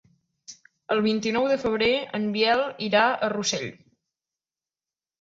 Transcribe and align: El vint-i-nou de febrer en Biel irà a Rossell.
El 0.95 1.01
vint-i-nou 1.07 1.45
de 1.51 1.59
febrer 1.65 1.91
en 2.21 2.27
Biel 2.39 2.65
irà 2.91 3.07
a 3.21 3.33
Rossell. 3.39 3.71